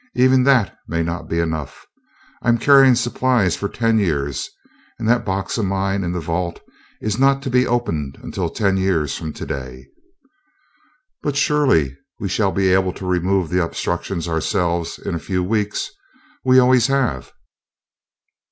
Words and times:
Even 0.15 0.41
that 0.45 0.75
may 0.87 1.03
not 1.03 1.29
be 1.29 1.37
enough 1.37 1.85
I 2.41 2.49
am 2.49 2.57
carrying 2.57 2.95
supplies 2.95 3.55
for 3.55 3.69
ten 3.69 3.99
years, 3.99 4.49
and 4.97 5.07
that 5.07 5.23
box 5.23 5.59
of 5.59 5.65
mine 5.65 6.03
in 6.03 6.11
the 6.11 6.19
vault 6.19 6.59
is 7.01 7.19
not 7.19 7.43
to 7.43 7.51
be 7.51 7.67
opened 7.67 8.17
until 8.23 8.49
ten 8.49 8.77
years 8.77 9.15
from 9.15 9.31
today." 9.31 9.85
"But 11.21 11.35
surely 11.35 11.99
we 12.19 12.29
shall 12.29 12.51
be 12.51 12.73
able 12.73 12.93
to 12.93 13.05
remove 13.05 13.49
the 13.51 13.63
obstructions 13.63 14.27
ourselves 14.27 14.97
in 14.97 15.13
a 15.13 15.19
few 15.19 15.43
weeks. 15.43 15.91
We 16.43 16.57
always 16.57 16.87
have." 16.87 17.31